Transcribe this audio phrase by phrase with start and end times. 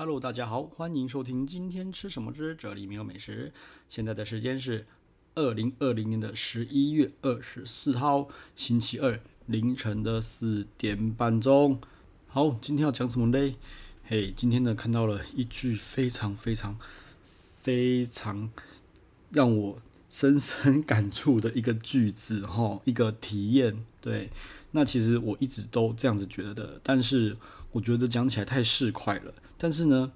[0.00, 3.52] Hello，大家好，欢迎收听今天吃什么之这里没有美食。
[3.88, 4.86] 现在的时间是
[5.34, 11.80] 二零二零年的十一月二十四号星期二凌晨的四点半钟。
[12.28, 13.56] 好，今天要讲什么嘞？
[14.04, 16.78] 嘿，今天呢看到了一句非常非常
[17.60, 18.52] 非常
[19.32, 23.84] 让我深深感触的一个句子 哈，一个体验。
[24.00, 24.30] 对，
[24.70, 27.36] 那其实我一直都这样子觉得的，但是
[27.72, 29.34] 我觉得讲起来太市侩了。
[29.58, 30.10] 但是呢，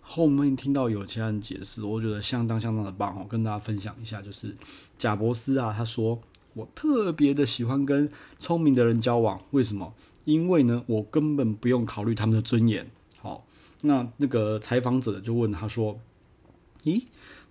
[0.00, 4.54] 后面听到有其他人解释，我觉得相当相当的棒哦，跟大家分享一下，就是
[4.96, 6.20] 贾伯斯啊，他说
[6.52, 9.94] 我特别的喜欢跟聪明的人交往，为什么？
[10.24, 12.90] 因为呢，我根本不用考虑他们的尊严。
[13.20, 13.46] 好，
[13.82, 15.98] 那那个采访者就问他说
[16.84, 17.04] ：“咦，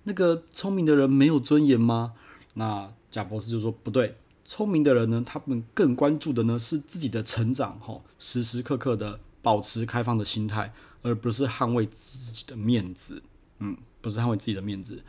[0.03, 2.13] 那个聪明的人没有尊严吗？”
[2.53, 13.21] 那贾伯斯就说：“不对，聪明的人呢，他们更关注的呢是自己的成长，哈，时时刻刻的保持开放的心态。”而不是捍卫自己的面子，
[13.59, 15.03] 嗯，不是捍卫自己的面子，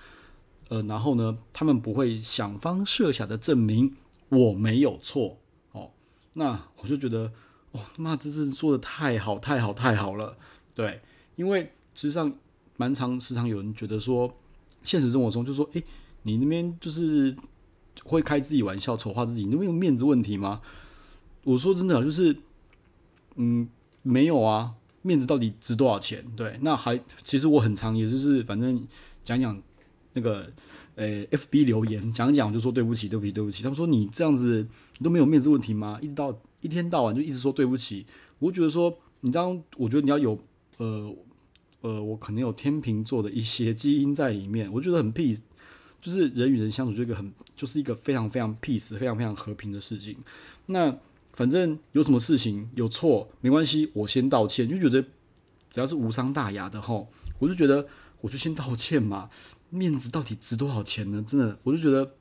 [0.68, 3.96] 呃，然后呢，他们不会想方设法的证明
[4.28, 5.38] 我没有错，
[5.72, 5.90] 哦，
[6.34, 7.32] 那我就觉得，
[7.72, 10.36] 哦，妈，这是做的太好，太好，太好了，
[10.74, 11.00] 对，
[11.36, 12.32] 因为实际上
[12.76, 14.34] 蛮常时常有人觉得说，
[14.82, 15.82] 现实生活中就说，诶，
[16.22, 17.34] 你那边就是
[18.04, 20.60] 会开自己玩笑，丑化自己，你那边有面子问题吗？
[21.44, 22.36] 我说真的，就是，
[23.36, 23.68] 嗯，
[24.02, 24.74] 没有啊。
[25.02, 26.24] 面子到底值多少钱？
[26.36, 28.84] 对，那还其实我很常，也就是反正
[29.22, 29.62] 讲讲
[30.14, 30.50] 那个
[30.96, 33.62] 呃、FB 留言，讲讲就说对不起，对不起，对不起。
[33.62, 34.66] 他们说你这样子
[34.98, 35.98] 你都没有面子问题吗？
[36.02, 38.06] 一直到一天到晚就一直说对不起。
[38.40, 40.38] 我觉得说你当我觉得你要有
[40.78, 41.14] 呃
[41.82, 45.38] 呃，我可能有天秤座的一些基因在里面，我觉得很 peace，
[46.00, 50.16] 就是人与人相处这个很就是一个非常非常 peace、非常非常和平的事情。
[50.66, 50.98] 那。
[51.38, 55.00] 反正有什么事情有错没关系，我先道歉，就觉得
[55.70, 57.86] 只要是无伤大雅的吼，我就觉得
[58.22, 59.30] 我就先道歉嘛。
[59.70, 61.24] 面子到底值多少钱呢？
[61.24, 62.16] 真的，我就觉得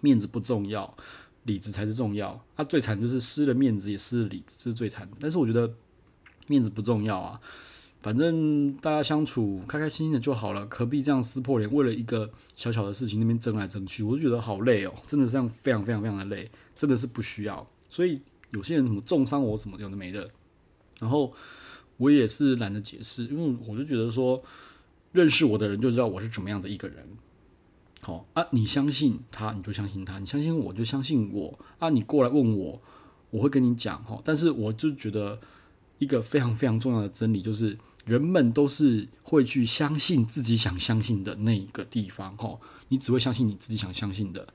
[0.00, 0.96] 面子不重要，
[1.42, 2.40] 里子才是重要。
[2.54, 5.10] 啊，最惨就是失了面子也失了里子，这是最惨。
[5.18, 5.74] 但是我觉得
[6.46, 7.40] 面子不重要啊，
[8.00, 18.22] 反正大家相处开开心心的就好了，何必这样撕破脸，为了一个小小的事情那边争来争去，我就觉得好累哦，真的这样非常非常非常的累，真的是不需要，所以。
[18.50, 20.30] 有些人什么重伤我什么有的没的，
[20.98, 21.32] 然后
[21.96, 24.42] 我也是懒得解释，因为我就觉得说，
[25.12, 27.06] 认识我的人就知道我是怎么样的一个人。
[28.02, 32.80] 好啊，你相信他你就相信他，你相信我就相信我啊，你过来问我，
[33.30, 34.20] 我会跟你讲哈。
[34.24, 35.40] 但是我就觉得
[35.98, 44.46] 一个非常非常重要的真理就是，人们都是会去相信自己想相信的那一个地方哈，你只会相信你自己想相信的，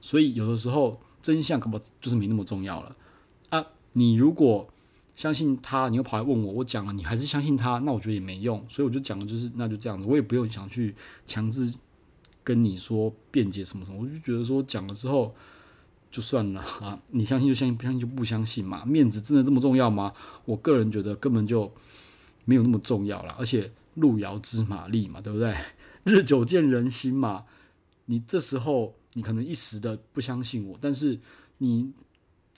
[0.00, 2.96] 所以有的时候真相可不就是没那么重要了。
[3.92, 4.68] 你如果
[5.16, 10.94] 相信他，你又跑来问我，我讲了，你还是相信他，那我觉得也没用，所以我就讲的就是那就这样子，我也不用想去
[11.26, 11.74] 强制
[12.44, 15.34] 跟你说辩解什么什么，我就觉得说讲了之后
[16.08, 20.12] 就算了 啊，你相信就相信，不相信就不相信嘛，面子真的这么重要吗？
[20.44, 21.72] 我个人觉得根本就
[22.44, 25.52] 没有那么重要了，而且路遥知马力嘛，对不对？
[26.04, 27.44] 日久见人心嘛，
[28.06, 31.18] 你这时候你可能一时的不相信我，但是
[31.58, 31.92] 你。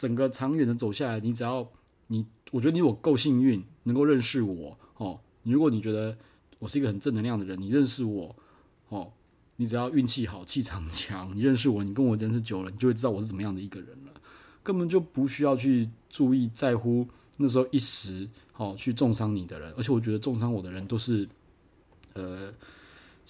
[0.00, 1.70] 整个长远的走下来，你只要
[2.06, 5.20] 你，我觉得你我够幸运，能够认识我哦。
[5.42, 6.16] 你如果你觉得
[6.58, 8.34] 我是一个很正能量的人，你认识我
[8.88, 9.12] 哦，
[9.56, 14.12] 你只要运气好、气场强，你认识我，你跟我认识久了，你就会知道我是怎么样的一个人了。
[14.62, 17.06] 根本就不需要去注意在乎
[17.36, 21.28] 那时候一时哦去重伤你的人，而且我觉得重伤我的人都是
[22.14, 22.50] 呃。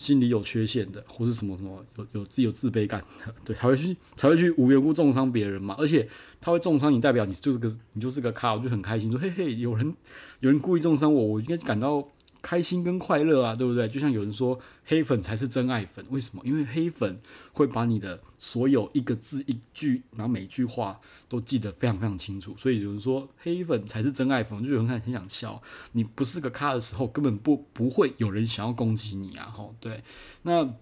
[0.00, 5.74] 心理有缺陷的，或是什么什么有有自己有自卑感的， 对，才会去才会去无缘无故重伤别人嘛。
[5.76, 6.08] 而且
[6.40, 9.94] 他会重伤你，代表你就是个你就是个咖，我就很开心，说嘿嘿，有人
[10.40, 12.08] 有人故意重伤我，我应该感到。
[12.42, 13.86] 开心跟快乐啊，对不对？
[13.88, 16.42] 就像有人说，黑粉才是真爱粉，为什么？
[16.44, 17.18] 因为黑粉
[17.52, 22.54] 会把你的所有一个字一句，然后每一句话都记得非常非常清楚。
[22.56, 25.60] 所以有人说黑粉才是真爱粉，就有人看很想笑。
[25.92, 29.52] 你不是个咖的时候，根本不不会有人想要攻击你啊！
[29.52, 30.02] 吼，对。
[30.42, 30.74] 那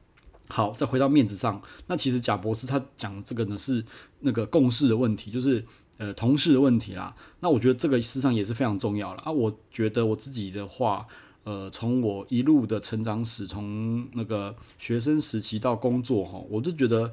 [0.48, 3.84] 好，再回到面子上，那其实贾博士他讲这个呢是
[4.20, 5.64] 那个共识的问题，就是
[5.96, 7.16] 呃同事的问题啦。
[7.40, 9.32] 那我觉得这个事实上也是非常重要了啊。
[9.32, 11.06] 我觉得我自己的话。
[11.48, 17.10] 呃，从我一路的成长史，从那个学生时期到工作哈，我就觉得，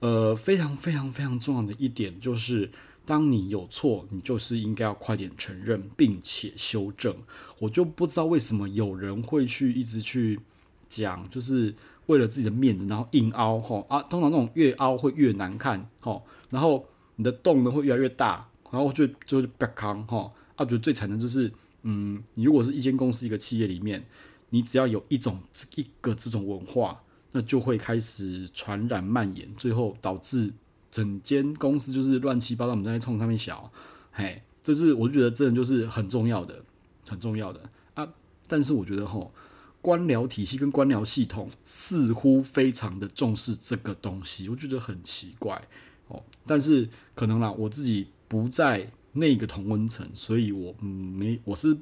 [0.00, 2.72] 呃，非常非常非常重要的一点就是，
[3.06, 7.14] 当你有错，你就是应该要快点承认并且修正。
[7.60, 10.40] 我就不知道为什么有人会去一直去
[10.88, 11.72] 讲，就是
[12.06, 16.20] 为了自己的面子，然后硬凹哈啊，通常那种越凹会越难看哈，
[16.50, 16.84] 然后
[17.14, 21.52] 你的洞呢会越来越大，然后就就不要扛哈啊，我觉得最惨的就是。
[21.84, 24.04] 嗯，你如果是一间公司一个企业里面，
[24.50, 25.40] 你只要有一种
[25.76, 27.02] 一个这种文化，
[27.32, 30.52] 那就会开始传染蔓延，最后导致
[30.90, 32.70] 整间公司就是乱七八糟。
[32.70, 33.70] 我们在那冲上面小，
[34.12, 36.64] 嘿，这是我觉得这就是很重要的，
[37.06, 38.08] 很重要的啊。
[38.46, 39.32] 但是我觉得吼，
[39.82, 45.66] 官僚体系跟官僚系统似乎非常的重视这个东西，我觉得很奇怪
[46.08, 46.22] 哦。
[46.46, 51.76] 但是可能啦，我自己不在那个同温层，所以我没我是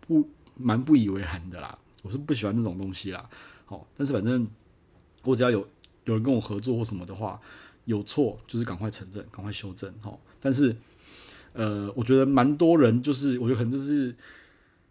[0.00, 1.78] 不蛮不以为然的啦。
[2.02, 3.30] 我是不喜欢这种东西啦。
[3.68, 4.46] 哦，但是反正
[5.22, 5.60] 我只要有
[6.04, 7.40] 有人跟我合作或什么的话，
[7.84, 9.94] 有错就是赶快承认，赶快修正。
[10.02, 10.76] 哦，但是
[11.52, 14.14] 呃，我觉得蛮多人就是，我觉得可能就是。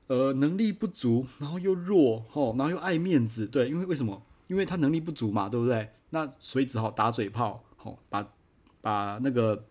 [0.09, 4.19] 呃，能力不足，然后又弱，吼，然后又爱面子，对，因为为什么？
[4.47, 5.87] 因为他能力不足嘛，对不对？
[6.09, 8.27] 那所以只好打嘴炮，吼，把
[8.81, 9.63] 把那个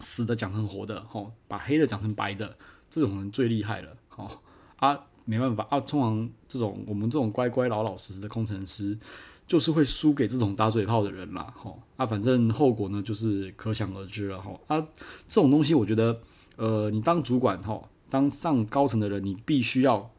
[0.00, 2.56] 死的讲成活的，吼，把黑的讲成白的，
[2.88, 4.30] 这种人最厉害了，吼
[4.76, 8.98] 啊，没办法啊，通常这种我们这种乖乖老老实实的工程师，
[9.46, 14.80] 就是会输给这种打嘴炮的人啦，吼啊，反正后果呢就是可想而知了，吼啊，
[15.28, 16.20] 这种东西我觉得，
[16.56, 17.88] 呃，你当主管，吼。
[18.10, 20.10] 当上高层的人，你必须要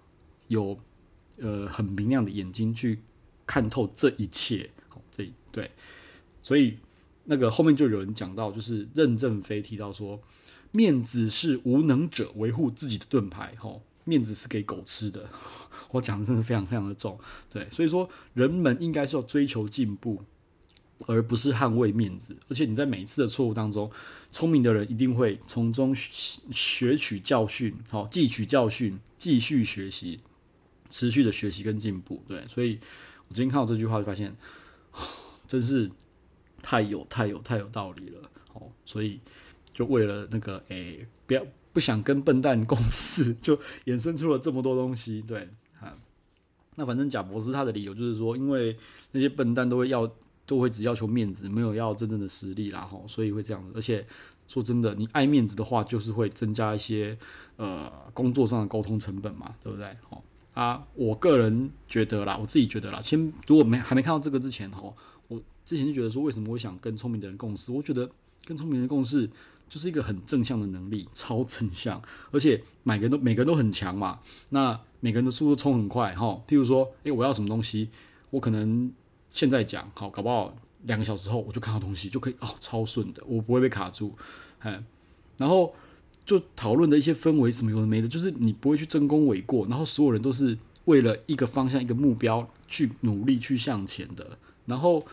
[0.48, 0.78] 有
[1.40, 3.02] 呃很明亮的眼睛去
[3.48, 4.70] 看透这一切。
[4.90, 5.72] 好，这对，
[6.44, 6.78] 所以
[7.30, 10.22] 那个后面就有人讲到，就是任正非提到说，
[10.72, 13.56] 面子是无能者维护自己的盾牌。
[13.58, 15.30] 吼，面子是给狗吃的。
[15.92, 17.18] 我讲的真的非常非常的重。
[17.50, 20.24] 对，所以说人们应该是要追求进步。
[21.08, 23.90] 而不是捍卫面子，而且你在每一次的错误当中，
[24.30, 30.20] 聪明的人一定会从中学取教训，好，汲取教训，继续学习，
[30.90, 32.22] 持续的学习跟进步。
[32.28, 32.80] 对，所以
[33.30, 34.36] 我今天看到这句话就发现，
[35.48, 35.90] 真是
[36.62, 38.22] 太有太有太有道理了。
[38.54, 39.20] 哦，所以
[39.74, 45.22] 就为了那个，诶、不要不想跟笨蛋共事， 就衍生出了这么多东西。
[45.22, 45.94] 对，啊，
[46.76, 48.78] 那反正贾博士他的理由就是说，因为
[49.12, 50.12] 那些笨蛋都会要。
[50.50, 53.72] 都会只要求面子，没有要真正的实力啦，吼，所以会这样子。
[53.76, 54.04] 而且
[54.48, 57.16] 说真的，你爱面子的话，就是会增加一些
[57.58, 59.86] 呃工作上的沟通成本嘛，对不对？
[60.10, 60.24] 哦
[60.56, 64.98] 啊，我个人觉得啦，我自己觉得啦，先如果没还没看到这个之前，吼，
[65.30, 67.72] 我之前就觉得说，为什么会想跟聪明的人共事？
[67.72, 68.12] 我觉得
[68.44, 69.30] 跟聪明的人共事
[69.70, 74.20] 就是一个很正向的能力，超正向，而且每个人都每个人都很强嘛。
[74.50, 77.90] 那每个人的速度冲很快，哈，譬如说，诶，我要什么东西，
[78.32, 78.92] 我可能。
[79.32, 80.56] 现在讲好，搞不好
[80.86, 84.16] 两个小时后我就看到东西就可以哦，超顺的，我不会被卡住，
[84.64, 84.84] 嗯，
[85.38, 85.72] 然后
[86.26, 95.04] 就讨论的一些氛围什么有的没的，就是你不会去争功诿过，然后所有人都是为了一个方向、一个目标去努力去向前的，然后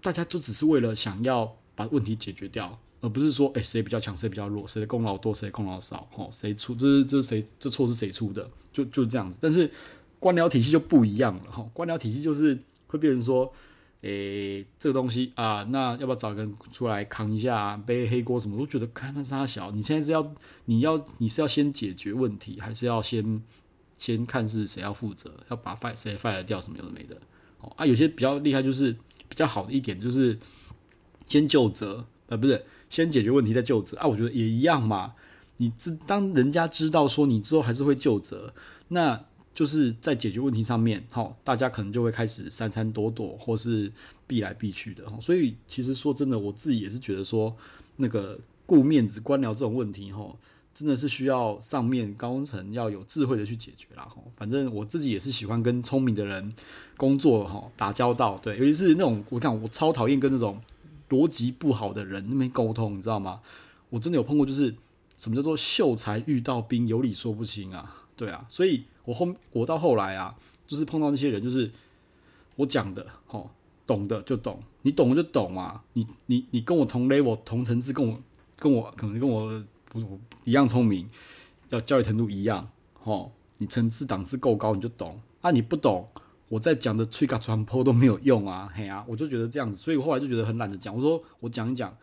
[0.00, 9.38] 大家就只是为了想要把问题解决掉，而不是说诶谁比较强，谁比较弱，谁的功劳多，谁功劳少，吼，谁出这是这是谁这错是谁出的，就就这样子。
[9.42, 9.70] 但是
[10.18, 12.58] 官僚体系就不一样了，哈，官僚体系就是。
[12.90, 13.52] 会变成说，
[14.00, 18.56] 诶、这个东西啊，那要不要找个人出来扛一下，背黑锅什么？
[18.56, 20.34] 我都觉得看他三小，你现在是要，
[20.64, 23.42] 你要，你是要先解决问题，还是要先
[23.98, 27.20] 先看是谁要负责，要把 fire 谁 fire 掉什么有的没的？
[27.60, 28.92] 哦啊，有些比较厉害，就是
[29.28, 30.38] 比较好的一点就是
[31.26, 35.14] 先就责，呃，不是先解决问题再就责啊，我觉得也一样嘛。
[35.58, 38.54] 你知当人家知道说你之后还是会就责，
[38.88, 39.24] 那。
[39.54, 43.90] 就是在解决问题上面，好，大家可能就会开始闪闪躲躲，或是
[44.24, 45.02] 避来避去的。
[45.20, 47.56] 所以其实说真的，我自己也是觉得说，
[47.96, 50.32] 那个顾面子、官僚这种问题，哈，
[50.78, 54.04] 真的是需要上面高层要有智慧的去解决啦。
[54.04, 56.54] 哈，反正我自己也是喜欢跟聪明的人
[56.96, 58.38] 工作，哈，打交道。
[58.42, 60.60] 对，尤其是那种我看我超讨厌跟那种
[61.08, 63.40] 逻辑不好的人那边沟通，你知道吗？
[63.90, 64.74] 我真的有碰过，就是
[65.16, 68.06] 什么叫做秀才遇到兵，有理说不清啊。
[68.16, 68.84] 对啊，所以。
[69.08, 71.70] 我后我到后来啊，就是碰到那些人，就是
[72.56, 73.48] 我讲的，吼，
[73.86, 78.20] 懂的就懂，你懂的就懂嘛，你你你跟我同 level 同层次，跟我
[78.58, 81.08] 跟我可能跟我不一样聪明，
[81.70, 86.08] 要教育程度一样，吼，你层次档次够高你就懂，啊你不懂，
[86.48, 91.96] 我在讲的吹卡传播都没有用啊，嘿啊，我就觉得这样子，所以我后来就觉得很懒得讲，我说我讲一讲，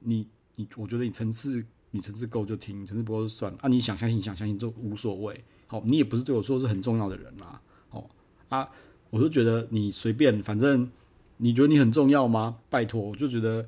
[0.00, 0.26] 你
[0.56, 5.44] 你我觉得你层次你层次够就听，层次不够就算，啊你想相信你想相信就无所谓。
[5.66, 7.60] 好，你也不是对我说是很重要的人啦。
[7.90, 8.08] 哦
[8.48, 8.68] 啊，
[9.10, 10.90] 我就觉得你随便，反正
[11.36, 12.56] 你觉得你很重要吗？
[12.70, 13.66] 拜托，我就觉得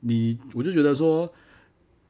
[0.00, 1.30] 你，我就觉得说，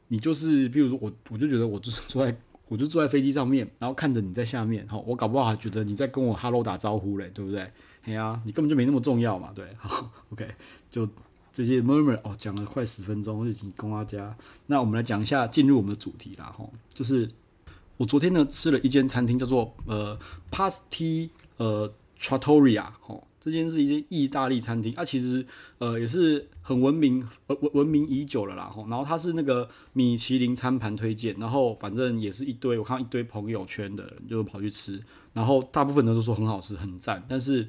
[0.09, 2.37] 你就是，比如说我，我就觉得我就是坐在，
[2.69, 7.71] 我就坐在飞机上面，然后看着你在下面，好，我搞不好还觉得你在跟我哈喽打招呼嘞，对不对？
[8.03, 10.47] 嘿啊，你根本就没那么重要嘛，对，好，OK，
[10.91, 11.09] 就
[11.53, 14.37] 这些 murmur 哦，讲了快十分钟，就已经供大家。
[14.67, 17.29] 那我们来讲一下，进入我们的主题啦，吼，就是。
[17.99, 20.17] 我昨天呢吃了一间餐厅，叫做呃
[20.53, 25.45] Pasti 呃 Trattoria 哦，这间是一间意大利餐厅，它、其实
[25.79, 28.65] 呃也是很闻名闻闻闻名已久了啦。
[28.69, 35.03] 吼，然后它是那个米其林餐盘推荐，然后反正也是一堆我看一堆朋友圈的人就跑去吃，
[35.33, 37.67] 然后大部分人都说很好吃很赞，但是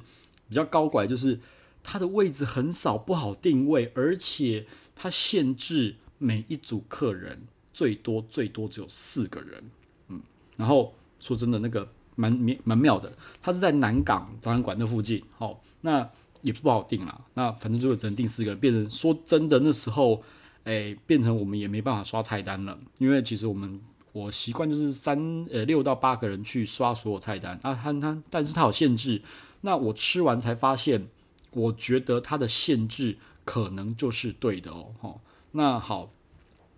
[0.48, 1.40] 比较高拐就是
[1.82, 9.70] 它的位置很少，不好定位，而且它限制每一组客人最多最多只有四个人。
[10.08, 10.20] 嗯
[10.56, 13.10] 然后说真的，那个蛮蛮妙的，
[13.42, 16.06] 它是在南港展览馆那附近，哦，那
[16.42, 17.20] 也不好定啦。
[17.34, 20.22] 那反正就只能定四个人，变成说真的，那时候，
[20.64, 23.80] 哎，变成我们也没办法刷菜单了，因为其实我们
[24.12, 29.22] 我习惯就是三呃六到八个人去刷所有菜单啊，他他，但是他有限制。
[29.62, 31.08] 那我吃完才发现，
[31.52, 35.20] 我觉得他的限制可能就是对的哦，哦，
[35.52, 36.10] 那好。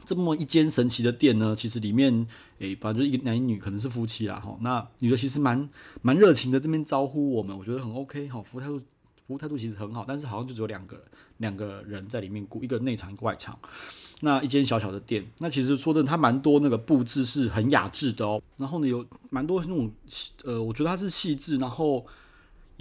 [0.04, 2.26] 这么一间神奇的店呢，其实里面
[2.58, 4.56] 诶，反正一男一女，可能是夫妻啦哈。
[4.60, 5.68] 那女的其实蛮
[6.02, 8.42] 蛮热情的，这边招呼我们，我觉得很 OK 哈。
[8.42, 8.78] 服务态度，
[9.24, 11.04] 服务态度其实很好，但是好像就只有两个人，
[11.38, 13.58] 两个人在里面顾，一个内场一个外场。
[14.20, 18.42] 那一间小小的店，那其实说真的，它蛮多那个布置是很雅致的哦。
[18.56, 19.90] 然后呢，有蛮多那种
[20.44, 22.04] 呃，我觉得它是细致，然后。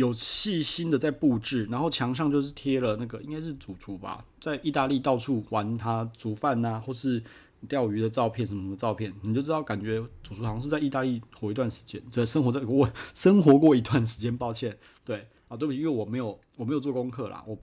[0.02, 7.24] 有细心的在布置，然后墙上就是贴了那个应该是主厨吧，在意大利到处玩他煮饭呐、或是
[7.68, 17.56] 钓鱼的照片什么什么照片，你就知道感觉主厨好像是在意大利活一段时间， 对，生活在我生活过一段时间，抱歉，对啊，对不起，因为我没有我没有做功课啦，我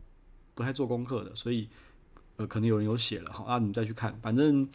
[0.55, 1.69] 不太做功课的，所以
[2.37, 4.69] 呃可能有人有写了，好啊，你再去看，反正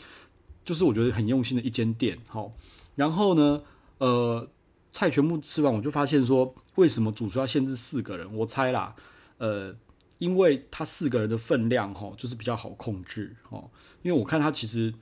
[0.65, 2.51] 就是我觉得很用心的一间店，好，
[2.95, 3.61] 然后呢，
[3.99, 4.49] 呃。
[4.93, 8.31] 菜全部吃完，我就发现说，为什么主厨要限制四个人？
[8.37, 8.95] 我猜啦，
[9.39, 9.75] 呃，
[10.19, 13.71] 因为他四个人的分量哈，就是比较好控制哦。
[14.03, 14.93] 因为我看他其实，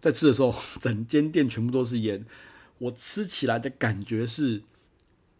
[0.00, 2.24] 在吃的时候，整间店全部都是盐。
[2.78, 4.62] 我吃起来的感觉是，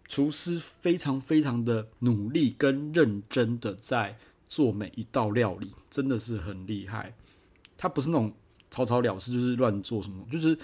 [0.07, 7.17] 厨师非常非常的努力跟认真的在做每一道料理，真的是很厉害。
[7.79, 8.35] 他不是那种
[8.71, 10.59] 草草了事，就是乱做什么，就是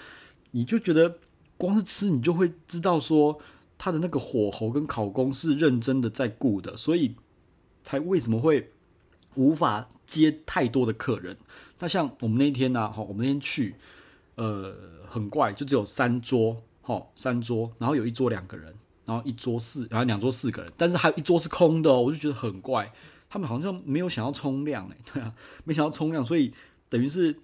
[0.51, 1.17] 你就觉得。
[1.57, 3.39] 光是吃，你就会知道说
[3.77, 7.15] 他的那个火候跟烤工是认真的在顾的，所以
[7.83, 8.71] 才为什么会
[9.35, 11.37] 无法接太多的客人。
[11.79, 13.75] 那像我们那天呢，哈，我们那天去，
[14.35, 14.75] 呃，
[15.07, 18.73] 很怪，就只有三桌，哈，三桌，然后有一桌两个人，
[19.05, 22.93] 然后一桌四，然后两桌四个人，但是还有一桌是空的哦，我就觉得很怪，
[23.29, 25.33] 他们好像没有想要冲量，哎，对啊，
[25.63, 26.53] 没想要冲量，所以
[26.89, 27.39] 等于是，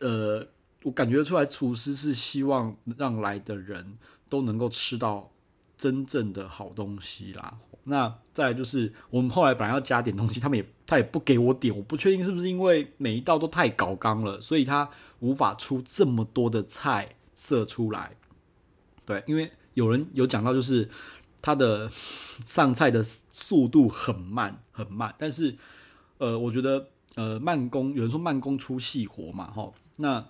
[0.00, 0.48] 呃。
[0.86, 5.32] 我感觉出来，厨师是希望让来的人都能够吃到
[5.76, 7.58] 真正的好东西啦。
[7.82, 14.88] 那再就是，我们后来本来要加点东西，他们也他也不给我点，我不确定是不是因为每一道都太搞刚了，所以他
[15.18, 18.14] 无法出这么多的菜色出来。
[19.04, 20.88] 对，因为有人有讲到，就是
[21.42, 25.56] 他的上菜的速度很慢很慢，但是
[26.18, 30.24] 呃，我觉得呃慢工，有人说慢工出细活嘛，哈，那。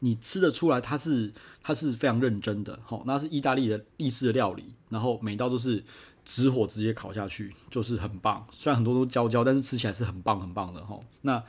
[0.00, 5.82] 你吃得出来，它是它是非常认真的，吼，那是意大利的意式的料理，然后每道都是
[6.24, 8.46] 直火直接烤下去，就是很棒。
[8.52, 11.04] 虽然很多都焦焦，但是吃起来是很棒很棒的，吼。
[11.22, 11.42] 那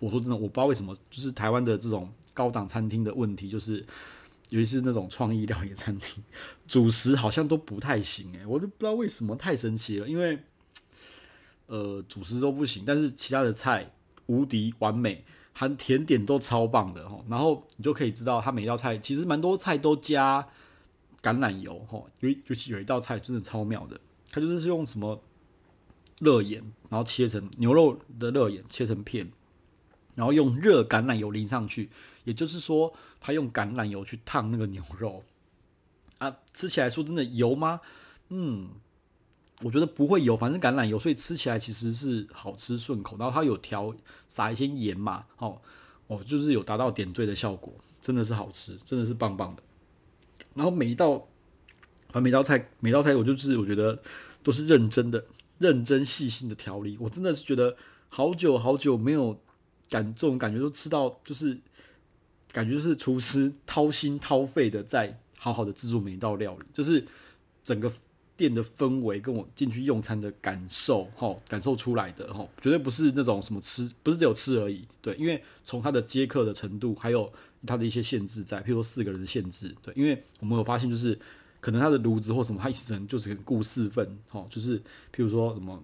[0.00, 3.86] 我说真的，我不知道为什么，就是台湾的这种高档餐厅的问题，就是
[4.48, 6.24] 尤其是那种创意料理餐厅，
[6.66, 10.08] 主食好像都不太行，诶，我都不知道为什么，太神奇了。
[10.08, 10.42] 因为
[11.66, 13.92] 呃，主食都不行，但是其他的菜
[14.26, 15.24] 无敌完美。
[15.60, 20.48] 含甜点都超棒的吼，然后你就可以知道，它每一道菜其实蛮多菜都加
[21.20, 24.00] 橄榄油吼，尤尤其有一道菜真的超妙的，
[24.30, 25.22] 它就是用什么
[26.20, 29.30] 热盐，然后切成牛肉的热盐切成片，
[30.14, 31.90] 然后用热橄榄油淋上去，
[32.24, 35.22] 也就是说，它用橄榄油去烫那个牛肉
[36.16, 37.82] 啊，吃起来说真的油吗？
[38.30, 38.70] 嗯。
[39.62, 43.14] 我觉得不会有，反正橄榄油，所以吃起来其实是好吃顺口。
[43.18, 43.94] 然后它有调
[44.26, 45.60] 撒一些盐嘛，哦
[46.06, 49.62] 哦，就是有达到点缀的效果，真的是好吃，真的是棒棒的。
[50.54, 51.28] 然后每一道，
[52.12, 54.00] 啊每道菜每道菜，我就是我觉得
[54.42, 55.26] 都是认真的、
[55.58, 56.96] 认真细心的调理。
[56.98, 57.76] 我真的是觉得
[58.08, 59.38] 好久好久没有
[59.90, 61.60] 感这种感觉，都吃到就是
[62.50, 67.06] 感觉就是厨师掏心掏肺的在好好的制作每一道料理，就是
[67.62, 67.92] 整个。
[68.40, 77.30] 店的氛围跟我进去用餐的感受，哈，感受出来的，哈，绝对不是那种什么吃，不是只有吃而已，对，因为从他的接客的程度，还有
[77.66, 81.18] 他的一些限制在，譬如说四个人的限制，对，因为我们有发现，就是
[81.60, 84.80] 可能他的炉子或什么，他一次可能就是顾四份，哈，就是
[85.14, 85.78] 譬如说什么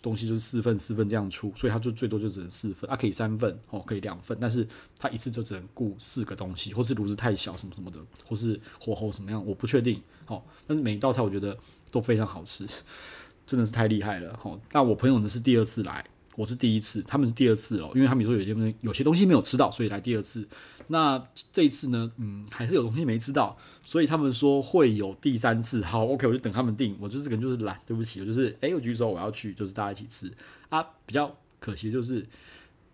[0.00, 10.00] 东西就是四份四份这样出，所以它就最多就只能四份，它、啊、可以三份哦，可以两份，但是它一次就只能顾四个东西，或是炉子太小什么什么的，或是火候什么样，我不确定。
[10.26, 11.56] 哦，但是每一道菜我觉得
[11.90, 12.66] 都非常好吃，
[13.46, 14.36] 真的是太厉害了。
[14.36, 16.04] 哈，那我朋友呢是第二次来，
[16.36, 20.48] 我是第一次，他们是第二次哦，因为他们说有些东西有些东西没有吃到，所以来第二次。
[20.90, 25.84] 那这一次呢，嗯，还是有东西没吃到，所以他们说会有第三次。
[25.84, 26.96] 好，OK，我就等他们订。
[26.98, 30.32] 我就是可能就是懒，对不起，我就是哎，我举手我要去，就是大家一起吃
[30.70, 30.82] 啊。
[31.04, 32.26] 比较可惜就是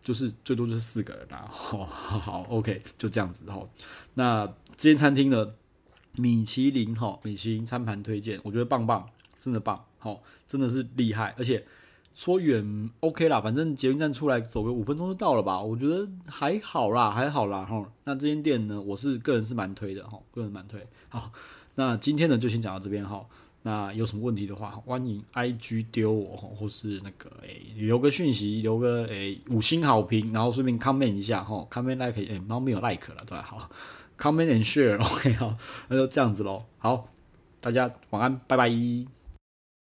[0.02, 1.46] 就是最多就是四个人啊。
[1.48, 3.62] 好，好，OK，就这样子哈。
[4.14, 4.44] 那
[4.76, 5.52] 这间餐厅呢，
[6.16, 11.64] 米其林哈，米其林餐盘推荐，我觉得棒棒，真的棒，好，真的是厉害，而且。
[12.16, 17.85] 说远 OK 啦，反正捷运站出来走个五分钟就到了吧，我觉得还好啦，还好啦哈。
[18.04, 20.80] 那这间店呢，我是个人是蛮推的哈，个人蛮推。
[21.09, 21.33] 好，
[21.75, 23.26] 那今天呢就先讲到这边哈。
[23.62, 33.42] 那有什么问题的话，欢迎 IG 丢我哈，或是那个诶、留个讯息，留个诶、五星好评，然后顺便 comment 一下哈，comment like 诶、欸，然后没有 like 了对吧？
[33.42, 33.68] 好
[34.18, 35.56] ，comment and share OK 好，
[35.88, 36.64] 那就这样子喽。
[36.78, 37.09] 好，
[37.61, 38.68] 大家晚安，拜拜。